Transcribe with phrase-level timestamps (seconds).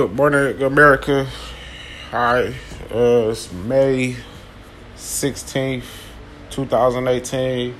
[0.00, 1.28] Good morning, America.
[2.10, 2.54] All right,
[2.90, 4.16] uh, it's May
[4.96, 5.84] 16th,
[6.48, 7.74] 2018.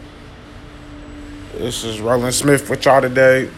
[1.54, 3.48] This is Roland Smith with y'all today.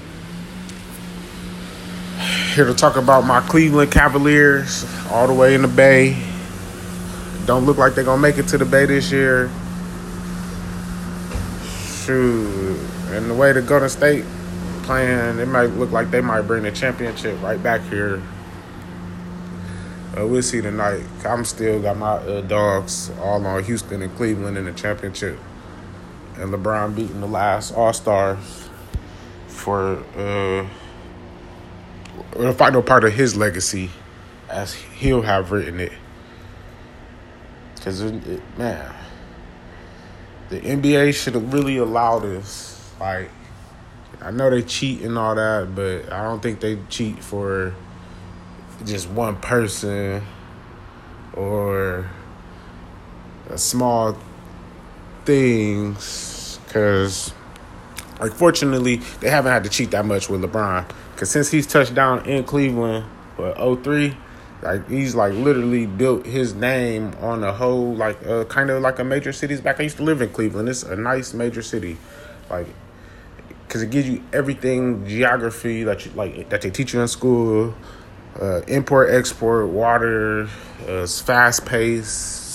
[2.55, 6.25] Here to talk about my Cleveland Cavaliers all the way in the Bay.
[7.47, 9.51] Don't look like they're going to make it to the Bay this year.
[12.05, 12.79] Shoot.
[13.11, 14.25] And the way the Golden State
[14.85, 18.23] playing, it might look like they might bring the championship right back here.
[20.15, 21.03] Uh, we'll see tonight.
[21.25, 25.39] I'm still got my uh, dogs all on Houston and Cleveland in the championship,
[26.37, 28.69] and LeBron beating the last All Stars
[29.47, 30.67] for uh,
[32.37, 33.89] the final part of his legacy,
[34.51, 35.93] as he'll have written it.
[37.77, 38.03] Because
[38.59, 38.95] man,
[40.51, 42.93] the NBA should have really allowed this.
[43.01, 43.31] Like
[44.21, 47.75] I know they cheat and all that, but I don't think they cheat for
[48.85, 50.23] just one person
[51.35, 52.09] or
[53.51, 54.17] a small
[55.25, 57.33] things because
[58.21, 60.89] like fortunately they haven't had to cheat that much with lebron.
[61.13, 63.05] Because since he's touched down in cleveland
[63.37, 64.17] for 03
[64.63, 68.99] like he's like literally built his name on a whole like uh, kind of like
[68.99, 69.61] a major cities.
[69.61, 70.69] Back i used to live in cleveland.
[70.69, 71.97] It's a nice major city.
[72.49, 72.69] Like
[73.67, 77.75] because it gives you everything geography that you like that they teach you in school.
[78.41, 80.49] Uh, import, export, water,
[80.89, 82.11] uh, it's fast paced,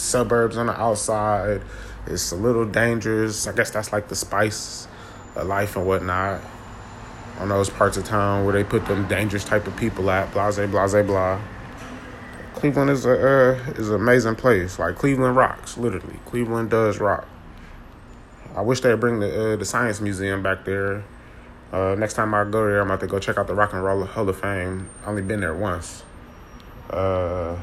[0.09, 1.61] suburbs on the outside.
[2.07, 3.47] It's a little dangerous.
[3.47, 4.87] I guess that's like the spice
[5.35, 6.41] of life and whatnot.
[7.39, 10.55] On those parts of town where they put them dangerous type of people at, blase,
[10.55, 11.39] blase, blah.
[12.55, 14.79] Cleveland is a uh, is an amazing place.
[14.79, 16.17] Like Cleveland rocks, literally.
[16.25, 17.27] Cleveland does rock.
[18.55, 21.03] I wish they'd bring the uh, the science museum back there.
[21.71, 23.83] Uh, next time I go there, I'm about to go check out the Rock and
[23.83, 24.89] Roll Hall of Fame.
[25.05, 26.03] Only been there once.
[26.89, 27.57] Uh,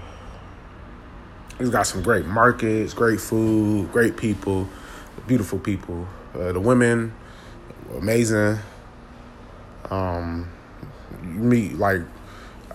[1.58, 4.68] it's got some great markets, great food, great people,
[5.26, 6.06] beautiful people.
[6.34, 7.14] Uh, the women,
[7.96, 8.58] amazing.
[9.90, 10.50] Um,
[11.22, 12.02] you meet like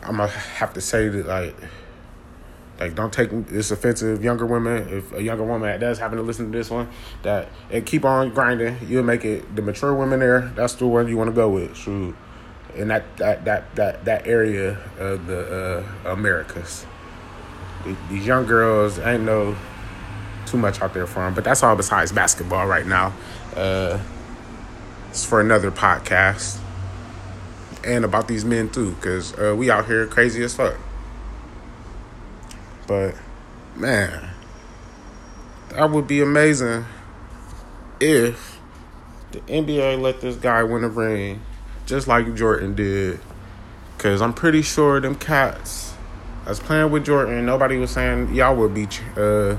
[0.02, 1.56] I'm gonna have to say that like
[2.80, 4.88] like, don't take this offensive, younger women.
[4.90, 6.90] If a younger woman does happen to listen to this one,
[7.24, 9.56] that and keep on grinding, you'll make it.
[9.56, 11.76] The mature women there, that's the one you want to go with.
[11.76, 12.16] True,
[12.76, 16.86] in that that that that that area of the uh, Americas.
[18.10, 19.58] These young girls ain't no
[20.46, 23.14] too much out there for them, but that's all besides basketball right now.
[23.56, 24.00] Uh,
[25.10, 26.60] it's for another podcast
[27.84, 30.76] and about these men too, because uh, we out here crazy as fuck.
[32.90, 33.14] But
[33.76, 34.32] man,
[35.70, 36.86] that would be amazing
[38.00, 38.60] if
[39.32, 41.42] the NBA let this guy win a ring
[41.86, 43.20] just like Jordan did.
[44.00, 45.94] Cause I'm pretty sure them cats
[46.48, 49.56] I was playing with Jordan, nobody was saying y'all would be uh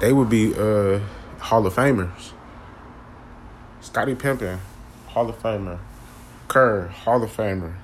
[0.00, 1.00] they would be uh
[1.38, 2.32] Hall of Famers.
[3.82, 4.60] Scottie Pippen,
[5.08, 5.78] Hall of Famer.
[6.48, 7.74] Kerr, Hall of Famer.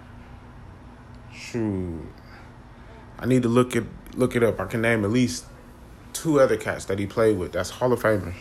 [1.30, 2.08] Shoot.
[3.18, 3.84] I need to look it
[4.14, 4.60] look it up.
[4.60, 5.46] I can name at least
[6.12, 7.52] two other cats that he played with.
[7.52, 8.34] That's Hall of Famers.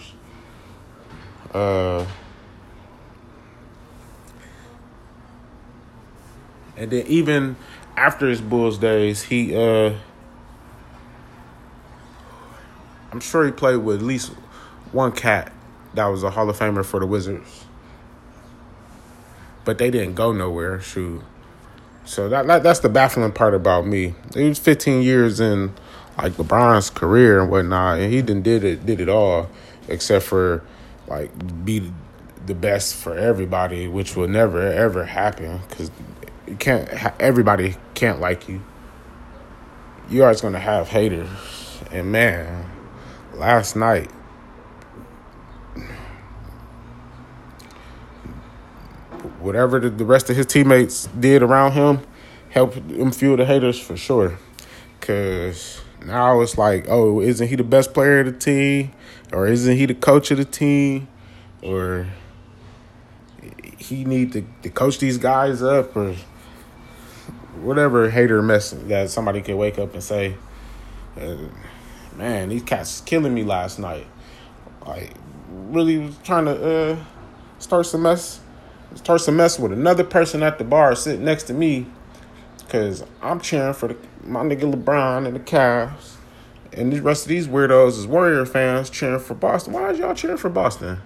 [1.53, 2.05] Uh,
[6.77, 7.55] and then even
[7.97, 9.93] after his Bulls days, he uh,
[13.11, 14.31] I'm sure he played with at least
[14.91, 15.51] one cat
[15.93, 17.65] that was a Hall of Famer for the Wizards.
[19.65, 20.79] But they didn't go nowhere.
[20.79, 21.21] Shoot.
[22.05, 24.15] So that, that that's the baffling part about me.
[24.33, 25.73] He was 15 years in
[26.17, 29.49] like LeBron's career and whatnot, and he didn't did it did it all
[29.87, 30.63] except for
[31.07, 31.31] like
[31.65, 31.91] be
[32.45, 35.91] the best for everybody, which will never ever happen because
[36.47, 36.89] you can't.
[37.19, 38.61] Everybody can't like you.
[40.09, 41.29] You are just gonna have haters,
[41.91, 42.69] and man,
[43.33, 44.11] last night.
[49.41, 51.99] Whatever the, the rest of his teammates did around him
[52.49, 54.37] helped him fuel the haters for sure.
[54.99, 58.91] Cause now it's like, oh, isn't he the best player of the team?
[59.31, 61.07] Or isn't he the coach of the team?
[61.61, 62.07] Or
[63.77, 66.15] he need to, to coach these guys up or
[67.61, 70.35] whatever hater mess that somebody could wake up and say,
[71.19, 71.37] uh,
[72.15, 74.07] man, these cats killing me last night.
[74.85, 75.13] Like,
[75.49, 76.97] really was trying to uh,
[77.59, 78.40] start some mess,
[78.95, 81.87] start some mess with another person at the bar sitting next to me,
[82.69, 86.15] cause I'm cheering for the my nigga LeBron and the Cavs,
[86.73, 89.73] and the rest of these weirdos is Warrior fans cheering for Boston.
[89.73, 90.99] Why is y'all cheering for Boston?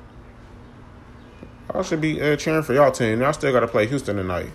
[1.73, 3.21] I should be uh, cheering for y'all team.
[3.21, 4.51] Y'all still got to play Houston tonight,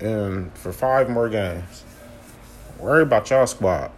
[0.00, 1.84] and for five more games.
[2.78, 3.90] Worry about y'all squad.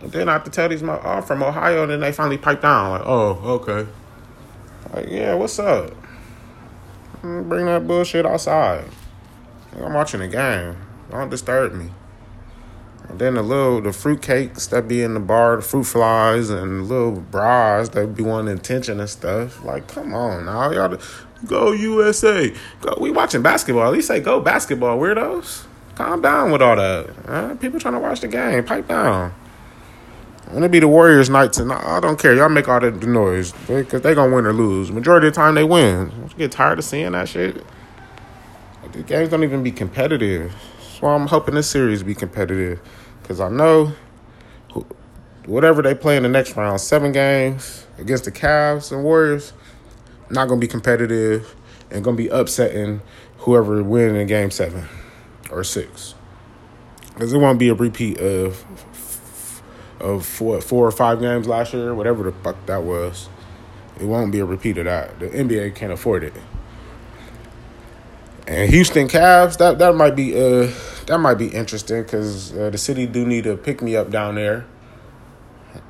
[0.00, 2.38] And then I have to tell these my oh, from Ohio, and then they finally
[2.38, 3.86] pipe down like, oh, okay.
[4.92, 5.92] Like, yeah, what's up?
[7.22, 8.84] Bring that bullshit outside.
[9.76, 10.76] I'm watching the game.
[11.10, 11.90] Don't disturb me.
[13.08, 16.48] And then the little the fruit cakes that be in the bar, the fruit flies
[16.50, 19.64] and little bras that be wanting attention and stuff.
[19.64, 20.98] Like, come on now, y'all
[21.46, 22.54] go USA.
[22.80, 23.84] Go we watching basketball.
[23.86, 25.66] At least say go basketball, weirdos.
[25.96, 27.58] Calm down with all that.
[27.60, 28.64] People trying to watch the game.
[28.64, 29.34] Pipe down.
[30.52, 32.34] When it be the Warriors night tonight, I don't care.
[32.34, 34.90] Y'all make all the, the noise because they gonna win or lose.
[34.90, 36.12] Majority of the time they win.
[36.24, 37.64] I get tired of seeing that shit.
[38.90, 40.52] The games don't even be competitive.
[40.80, 42.80] So I'm hoping this series be competitive
[43.22, 43.92] because I know
[45.46, 49.52] whatever they play in the next round, seven games against the Cavs and Warriors,
[50.30, 51.54] not gonna be competitive
[51.92, 53.02] and gonna be upsetting
[53.38, 54.88] whoever win in game seven
[55.52, 56.16] or six.
[57.14, 58.64] Because it won't be a repeat of
[60.00, 63.28] of four, four or five games last year, whatever the fuck that was.
[64.00, 65.18] It won't be a repeat of that.
[65.20, 66.32] The NBA can't afford it.
[68.46, 70.72] And Houston Cavs, that that might be uh
[71.06, 74.36] that might be interesting because uh, the city do need to pick me up down
[74.36, 74.66] there.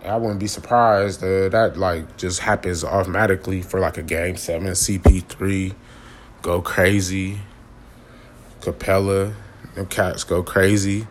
[0.05, 4.69] I wouldn't be surprised uh, that like just happens automatically for like a game seven.
[4.69, 5.75] CP3
[6.43, 7.41] go crazy.
[8.61, 9.35] Capela,
[9.75, 11.07] them cats go crazy.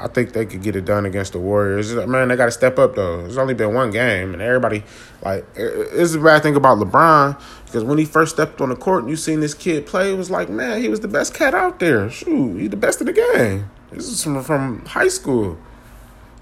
[0.00, 1.94] I think they could get it done against the Warriors.
[1.94, 3.24] Man, they got to step up though.
[3.24, 4.82] It's only been one game, and everybody
[5.22, 9.02] like it's the bad thing about LeBron because when he first stepped on the court
[9.02, 11.54] and you seen this kid play, it was like, man, he was the best cat
[11.54, 12.10] out there.
[12.10, 13.70] Shoot, he's the best in the game.
[13.90, 15.58] This is from from high school,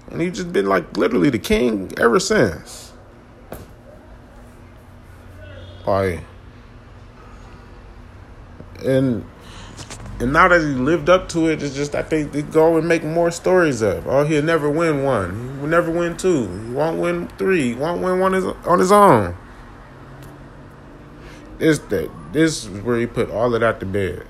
[0.09, 2.91] and he's just been like literally the king ever since.
[5.85, 6.21] Like,
[8.83, 9.25] and
[10.19, 12.87] and now that he lived up to it, it's just I think they go and
[12.87, 14.07] make more stories of.
[14.07, 15.55] Oh, he'll never win one.
[15.55, 16.47] He will never win two.
[16.47, 17.69] He won't win three.
[17.69, 19.35] He won't win one on his own.
[21.57, 24.25] This that this is where he put all of that to bed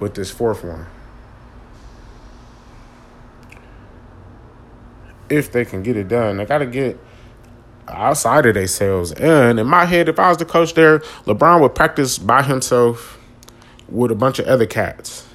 [0.00, 0.86] with this fourth one.
[5.28, 6.98] If they can get it done, they got to get
[7.86, 9.12] outside of themselves.
[9.12, 13.17] And in my head, if I was the coach there, LeBron would practice by himself
[13.88, 15.26] with a bunch of other cats.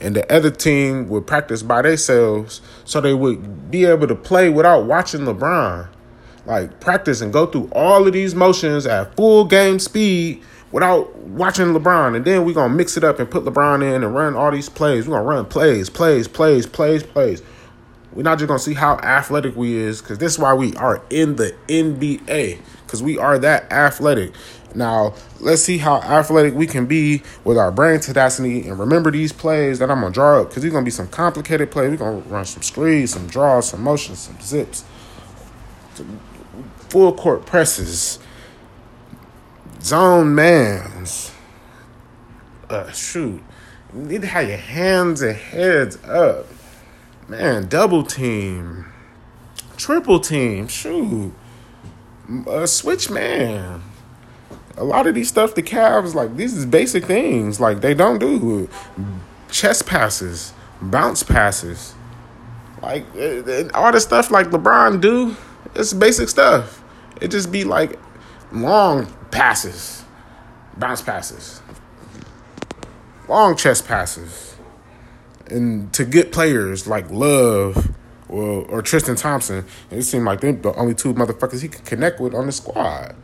[0.00, 4.48] And the other team would practice by themselves so they would be able to play
[4.50, 5.88] without watching LeBron.
[6.44, 11.66] Like practice and go through all of these motions at full game speed without watching
[11.68, 12.14] LeBron.
[12.14, 14.68] And then we're gonna mix it up and put LeBron in and run all these
[14.68, 15.08] plays.
[15.08, 17.42] We're gonna run plays, plays, plays, plays, plays.
[18.12, 21.02] We're not just gonna see how athletic we is, because this is why we are
[21.10, 22.60] in the NBA.
[22.84, 24.32] Because we are that athletic.
[24.76, 29.32] Now, let's see how athletic we can be with our brain tenacity and remember these
[29.32, 31.90] plays that I'm going to draw up because these going to be some complicated plays.
[31.90, 34.84] We're going to run some screens, some draws, some motions, some zips,
[35.94, 36.20] some
[36.90, 38.18] full court presses,
[39.80, 41.32] zone mans.
[42.68, 43.42] Uh, shoot.
[43.94, 46.46] You need to have your hands and heads up.
[47.28, 48.92] Man, double team,
[49.78, 51.32] triple team, shoot.
[52.46, 53.82] Uh, switch man
[54.76, 58.18] a lot of these stuff the Cavs like these is basic things like they don't
[58.18, 58.68] do
[59.50, 61.94] chest passes, bounce passes,
[62.82, 65.36] like eh, eh, all the stuff like LeBron do.
[65.74, 66.82] It's basic stuff.
[67.20, 67.98] It just be like
[68.52, 70.04] long passes,
[70.76, 71.62] bounce passes,
[73.28, 74.56] long chest passes,
[75.46, 77.90] and to get players like Love.
[78.28, 82.18] Or, or Tristan Thompson, it seemed like they're the only two motherfuckers he could connect
[82.18, 83.14] with on the squad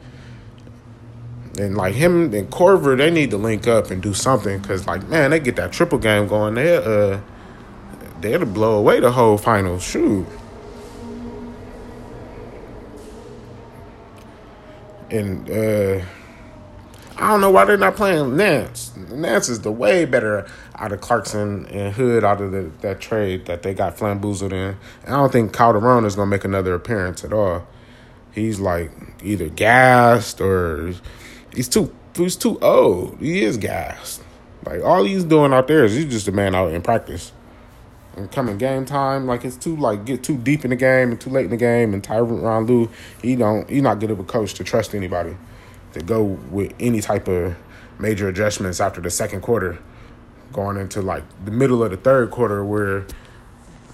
[1.59, 5.07] and like him and Korver, they need to link up and do something because like
[5.09, 6.55] man, they get that triple game going.
[6.55, 7.21] They uh,
[8.21, 9.79] they'll blow away the whole final.
[9.79, 10.27] Shoot.
[15.11, 16.05] And uh,
[17.19, 18.97] I don't know why they're not playing Nance.
[18.97, 23.45] Nance is the way better out of Clarkson and Hood out of the, that trade
[23.45, 24.77] that they got flamboozled in.
[25.07, 27.67] I don't think Calderon is gonna make another appearance at all.
[28.33, 28.91] He's like
[29.23, 30.95] either gassed or
[31.55, 33.19] He's too he's too old.
[33.21, 34.23] He is gassed.
[34.65, 37.33] Like all he's doing out there is he's just a man out in practice.
[38.17, 41.21] And coming game time, like it's too like get too deep in the game and
[41.21, 41.95] too late in the game.
[41.95, 42.91] And Tyronn Lue,
[43.23, 45.37] he don't he's not good of a coach to trust anybody
[45.93, 47.57] to go with any type of
[47.99, 49.79] major adjustments after the second quarter,
[50.53, 53.07] going into like the middle of the third quarter where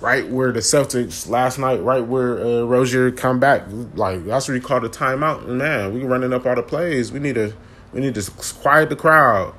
[0.00, 3.64] right where the Celtics last night, right where uh, Rozier come back,
[3.95, 5.47] like that's where he called a timeout.
[5.47, 7.12] Man, we running up all the plays.
[7.12, 7.55] We need to
[7.93, 9.55] we need to quiet the crowd.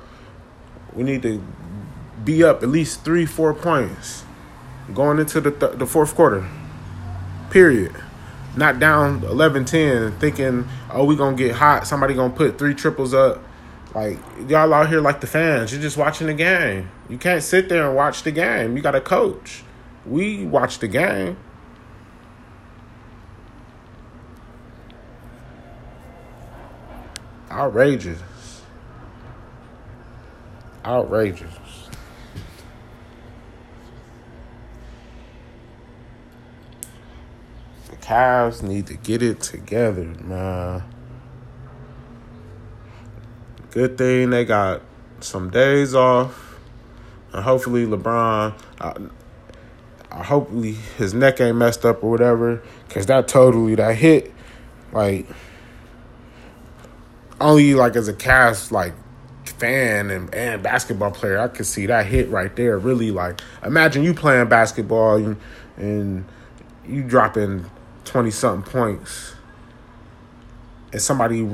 [0.94, 1.42] We need to
[2.24, 4.24] be up at least three, four points
[4.94, 6.46] going into the th- the fourth quarter.
[7.50, 7.94] Period.
[8.56, 11.86] Not down 11-10 thinking, oh, we gonna get hot.
[11.86, 13.42] Somebody gonna put three triples up.
[13.94, 14.18] Like
[14.48, 15.72] y'all out here like the fans.
[15.72, 16.90] You're just watching the game.
[17.08, 18.76] You can't sit there and watch the game.
[18.76, 19.64] You got to coach.
[20.06, 21.36] We watch the game.
[27.50, 28.62] Outrageous.
[30.84, 31.54] Outrageous.
[37.90, 40.84] The Cavs need to get it together, man.
[43.70, 44.82] Good thing they got
[45.20, 46.58] some days off.
[47.32, 48.94] And hopefully LeBron, uh,
[50.10, 52.62] uh, hopefully his neck ain't messed up or whatever.
[52.88, 54.32] Cause that totally that hit,
[54.92, 55.26] like
[57.40, 58.92] only like as a cast like
[59.44, 62.78] fan and, and basketball player, I could see that hit right there.
[62.78, 65.36] Really like imagine you playing basketball and,
[65.76, 66.24] and
[66.86, 67.66] you dropping
[68.04, 69.34] twenty something points,
[70.92, 71.48] and somebody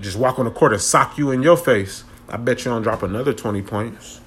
[0.00, 2.04] just walk on the court and sock you in your face.
[2.28, 4.20] I bet you don't drop another twenty points.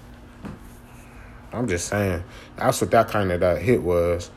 [1.52, 2.24] I'm just saying.
[2.56, 4.30] That's what that kind of that hit was.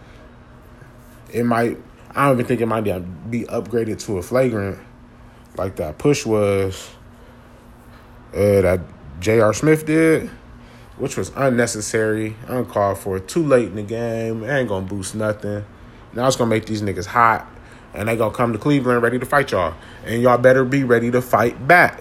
[1.33, 1.79] It might.
[2.15, 4.79] I don't even think it might be upgraded to a flagrant
[5.57, 6.91] like that push was
[8.35, 8.81] uh, that
[9.21, 9.53] J.R.
[9.53, 10.29] Smith did,
[10.97, 14.43] which was unnecessary, uncalled for, too late in the game.
[14.43, 15.65] It ain't gonna boost nothing.
[16.13, 17.47] Now it's gonna make these niggas hot,
[17.95, 19.75] and they gonna come to Cleveland ready to fight y'all.
[20.05, 22.01] And y'all better be ready to fight back.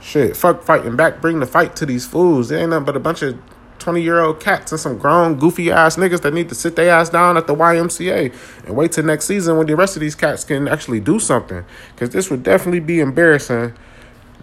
[0.00, 1.20] Shit, fuck fighting back.
[1.20, 2.48] Bring the fight to these fools.
[2.48, 3.38] They ain't nothing but a bunch of
[3.78, 6.90] 20 year old cats and some grown, goofy ass niggas that need to sit their
[6.90, 8.34] ass down at the YMCA
[8.66, 11.64] and wait till next season when the rest of these cats can actually do something.
[11.94, 13.74] Because this would definitely be embarrassing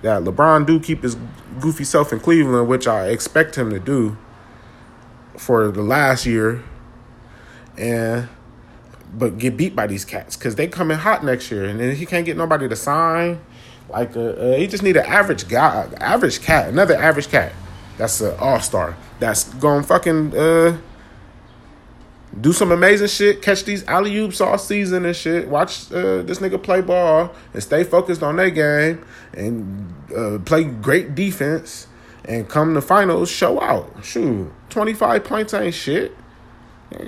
[0.03, 1.17] that LeBron do keep his
[1.59, 4.17] goofy self in Cleveland, which I expect him to do
[5.37, 6.61] for the last year,
[7.77, 8.29] and
[9.15, 12.05] but get beat by these cats because they coming hot next year, and then he
[12.05, 13.39] can't get nobody to sign.
[13.89, 17.53] Like uh, uh, he just need an average guy, average cat, another average cat.
[17.97, 18.97] That's an all star.
[19.19, 20.77] That's gonna fucking uh,
[22.39, 23.41] do some amazing shit.
[23.41, 25.47] Catch these alley oops all season and shit.
[25.47, 30.63] Watch uh, this nigga play ball and stay focused on their game and uh, play
[30.63, 31.87] great defense
[32.25, 34.03] and come to finals show out.
[34.03, 36.15] Shoot, twenty five points ain't shit.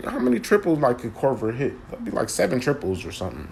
[0.05, 1.73] How many triples like could Korver hit?
[1.89, 3.47] That'd be like seven triples or something.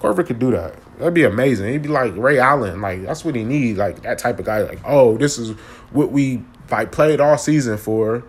[0.00, 0.74] Korver could do that.
[0.98, 1.72] That'd be amazing.
[1.72, 2.80] He'd be like Ray Allen.
[2.80, 3.78] Like that's what he needs.
[3.78, 4.62] Like that type of guy.
[4.62, 5.52] Like oh, this is
[5.90, 8.24] what we like played all season for.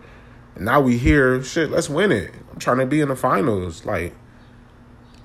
[0.55, 1.43] And now we here.
[1.43, 2.31] Shit, let's win it.
[2.51, 3.85] I'm trying to be in the finals.
[3.85, 4.15] Like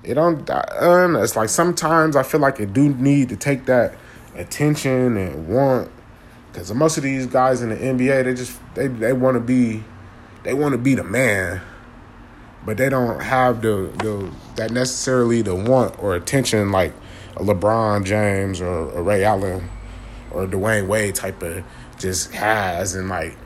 [0.03, 0.47] it don't.
[0.49, 3.95] Uh, it's like sometimes I feel like it do need to take that
[4.35, 5.91] attention and want.
[6.51, 9.83] Because most of these guys in the NBA, they just they they want to be,
[10.43, 11.61] they want to be the man
[12.65, 16.93] but they don't have the the that necessarily the want or attention like
[17.35, 19.69] a LeBron James or a Ray Allen
[20.31, 21.63] or Dwyane Wade type of
[21.99, 23.37] just has and like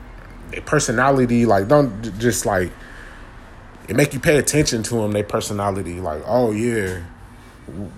[0.50, 2.72] their personality like don't just like
[3.88, 7.00] it make you pay attention to them their personality like oh yeah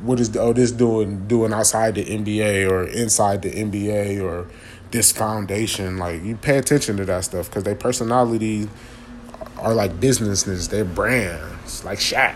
[0.03, 4.49] what is oh this doing doing outside the NBA or inside the NBA or
[4.91, 8.69] this foundation like you pay attention to that stuff because their personality
[9.63, 12.35] are like businesses, they're brands, like Shaq.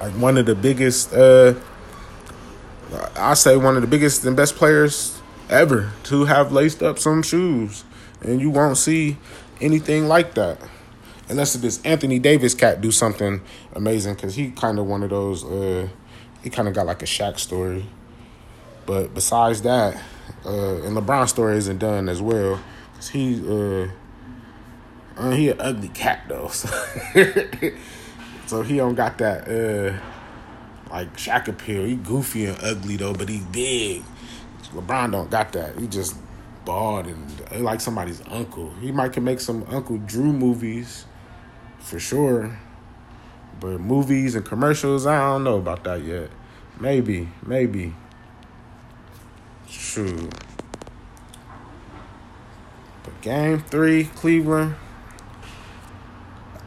[0.00, 1.54] Like one of the biggest, uh,
[3.16, 7.22] I say one of the biggest and best players ever to have laced up some
[7.22, 7.84] shoes.
[8.22, 9.18] And you won't see
[9.60, 10.58] anything like that.
[11.28, 13.40] Unless this Anthony Davis cat do something
[13.74, 15.88] amazing, because he kind of one of those, uh,
[16.42, 17.86] he kind of got like a Shaq story.
[18.86, 19.96] But besides that,
[20.44, 22.60] uh, and LeBron's story isn't done as well,
[22.92, 23.88] because he, uh,
[25.16, 26.68] uh, he an ugly cat though, so,
[28.46, 29.98] so he don't got that uh
[30.90, 31.84] like Shaq appeal.
[31.84, 34.04] He goofy and ugly though, but he big.
[34.74, 35.78] LeBron don't got that.
[35.78, 36.16] He just
[36.64, 38.72] bald and like somebody's uncle.
[38.80, 41.06] He might can make some Uncle Drew movies,
[41.78, 42.58] for sure.
[43.60, 46.30] But movies and commercials, I don't know about that yet.
[46.80, 47.94] Maybe, maybe.
[49.70, 50.28] True.
[53.04, 54.74] But game three, Cleveland.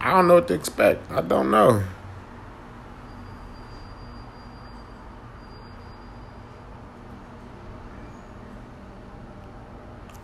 [0.08, 1.12] I don't know what to expect.
[1.12, 1.84] I don't know.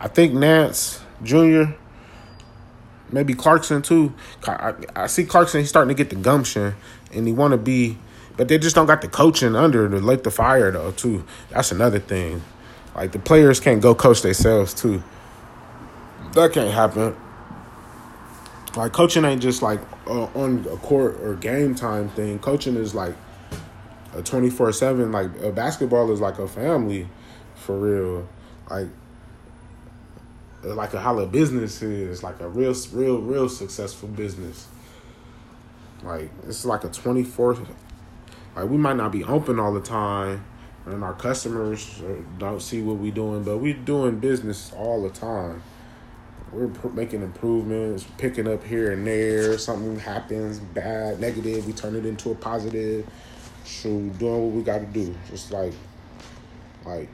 [0.00, 1.64] I think Nance Jr.,
[3.12, 4.14] maybe Clarkson too.
[4.46, 6.74] I, I see Clarkson, he's starting to get the gumption
[7.12, 7.98] and he want to be,
[8.38, 11.26] but they just don't got the coaching under to light the fire though too.
[11.50, 12.40] That's another thing.
[12.94, 15.02] Like the players can't go coach themselves too.
[16.32, 17.14] that can't happen.
[18.76, 22.38] Like coaching ain't just like uh, on a court or game time thing.
[22.40, 23.14] Coaching is like
[24.14, 25.12] a twenty four seven.
[25.12, 27.08] Like a basketball is like a family,
[27.54, 28.28] for real.
[28.68, 28.88] Like
[30.64, 34.66] like how a business is like a real, real, real successful business.
[36.02, 37.56] Like it's like a twenty four.
[38.56, 40.44] Like we might not be open all the time,
[40.86, 42.02] and our customers
[42.38, 45.62] don't see what we're doing, but we doing business all the time
[46.52, 49.58] we're making improvements, picking up here and there.
[49.58, 53.06] Something happens bad, negative, we turn it into a positive.
[53.64, 55.72] So doing what we got to do, just like
[56.84, 57.08] like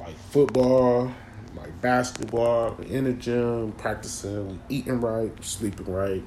[0.00, 1.12] like football,
[1.56, 6.22] like basketball, in the gym, practicing, we eating right, sleeping right.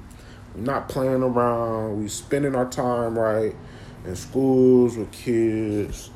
[0.54, 2.00] We're not playing around.
[2.00, 3.56] We spending our time right
[4.04, 6.10] in schools with kids,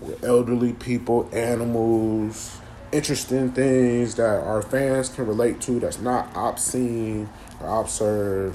[0.00, 2.61] with elderly people, animals
[2.92, 7.28] interesting things that our fans can relate to that's not obscene
[7.60, 8.54] or absurd.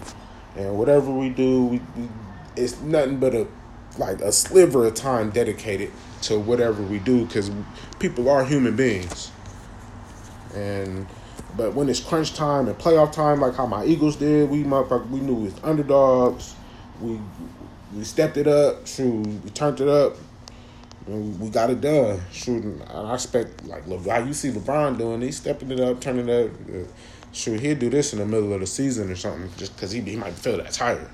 [0.55, 2.09] And whatever we do, we, we
[2.55, 3.47] it's nothing but a
[3.97, 5.91] like a sliver of time dedicated
[6.21, 7.51] to whatever we do because
[7.99, 9.31] people are human beings.
[10.55, 11.07] And
[11.55, 15.19] but when it's crunch time and playoff time, like how my Eagles did, we we
[15.19, 16.55] knew we was underdogs.
[17.01, 17.19] We
[17.95, 20.17] we stepped it up, shoot, we turned it up,
[21.07, 22.19] we got it done.
[22.31, 25.21] Shooting, I expect like how you see LeBron doing.
[25.21, 26.51] He's stepping it up, turning it up.
[26.69, 26.91] Uh,
[27.31, 30.01] shoot, he'll do this in the middle of the season or something, just because he
[30.01, 31.07] he might feel that tired.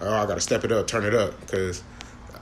[0.00, 1.84] Oh, I got to step it up, turn it up, because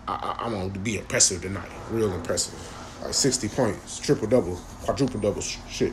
[0.08, 2.54] I, I, want to be impressive tonight, real impressive.
[3.02, 5.92] Like sixty points, triple double, quadruple double, shit.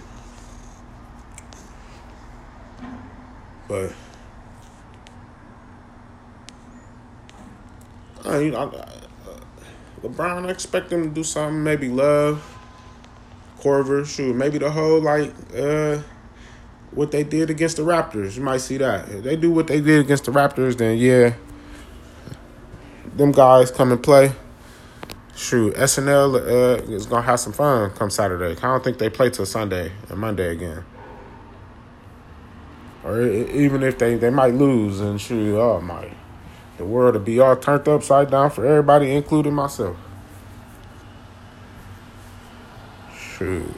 [3.68, 3.92] But.
[8.26, 8.66] I, mean, I,
[10.02, 11.64] LeBron, I expect them to do something.
[11.64, 12.58] Maybe Love,
[13.60, 16.00] Korver, shoot, maybe the whole like uh,
[16.92, 18.38] what they did against the Raptors.
[18.38, 19.10] You might see that.
[19.10, 21.34] If they do what they did against the Raptors, then yeah,
[23.16, 24.32] them guys come and play.
[25.36, 28.58] Shoot, SNL uh, is gonna have some fun come Saturday.
[28.58, 30.84] I don't think they play till Sunday and Monday again.
[33.04, 36.10] Or even if they they might lose and shoot, oh my
[36.80, 39.98] the world to be all turned upside down for everybody, including myself.
[43.14, 43.76] Shoot.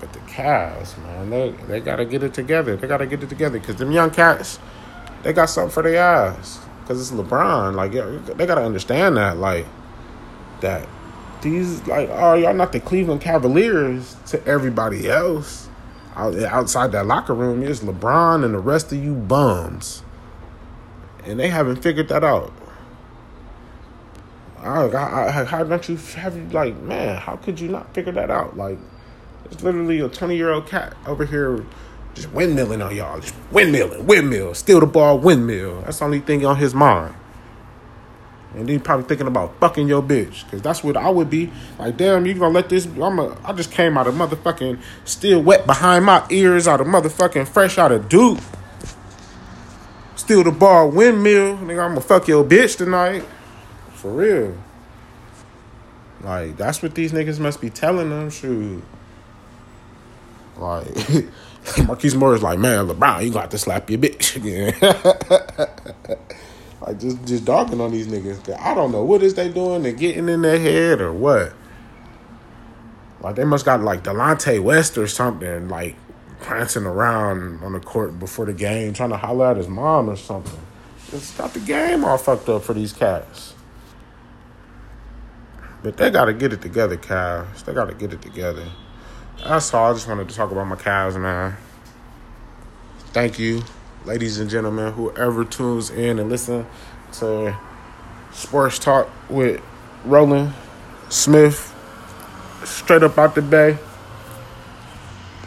[0.00, 2.76] But the Cavs, man, they they gotta get it together.
[2.76, 4.58] They gotta get it together because them young cats,
[5.22, 6.58] they got something for their eyes.
[6.80, 7.74] Because it's LeBron.
[7.74, 7.92] Like
[8.36, 9.36] they gotta understand that.
[9.36, 9.66] Like
[10.60, 10.88] that
[11.40, 15.68] these like oh y'all not the Cleveland Cavaliers to everybody else.
[16.16, 20.02] Outside that locker room, it's LeBron and the rest of you bums
[21.24, 22.52] and they haven't figured that out.
[24.58, 27.18] I, I, I, how don't you have you like man?
[27.18, 28.56] How could you not figure that out?
[28.56, 28.78] Like,
[29.50, 31.64] it's literally a twenty year old cat over here
[32.14, 35.82] just windmilling on y'all, just windmilling, windmill, steal the ball, windmill.
[35.82, 37.14] That's the only thing on his mind.
[38.54, 41.50] And then probably thinking about fucking your bitch, cause that's what I would be.
[41.78, 42.86] Like, damn, you gonna let this?
[42.86, 43.36] I'm a.
[43.44, 47.76] I just came out of motherfucking still wet behind my ears, out of motherfucking fresh
[47.78, 48.38] out of Duke
[50.24, 51.58] steal the ball, windmill.
[51.58, 53.24] Nigga, I'm gonna fuck your bitch tonight.
[53.92, 54.56] For real.
[56.22, 58.30] Like, that's what these niggas must be telling them.
[58.30, 58.82] Shoot.
[60.56, 60.86] Like,
[61.86, 64.74] Marquise Morris like, man, LeBron, you got to slap your bitch again.
[66.80, 68.58] like, just, just dogging on these niggas.
[68.58, 69.82] I don't know what is they doing.
[69.82, 71.52] They're getting in their head or what.
[73.20, 75.68] Like, they must got, like, Delonte West or something.
[75.68, 75.96] Like,
[76.44, 80.16] prancing around on the court before the game, trying to holler at his mom or
[80.16, 80.60] something.
[81.10, 83.54] It's got the game all fucked up for these cats.
[85.82, 87.64] But they got to get it together, Cavs.
[87.64, 88.66] They got to get it together.
[89.42, 89.90] That's all.
[89.90, 91.56] I just wanted to talk about my Cavs, man.
[93.12, 93.62] Thank you,
[94.04, 96.66] ladies and gentlemen, whoever tunes in and listen
[97.12, 97.56] to
[98.32, 99.62] Sports Talk with
[100.04, 100.52] Roland
[101.08, 101.74] Smith,
[102.64, 103.78] straight up out the bay.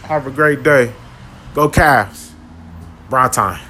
[0.08, 0.94] Have a great day.
[1.54, 2.32] Go Cavs.
[3.10, 3.67] Brown time.